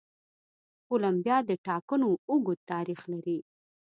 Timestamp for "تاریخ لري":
2.71-3.37